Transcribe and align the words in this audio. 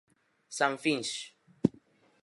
San 0.57 0.73
Finx. 0.83 1.13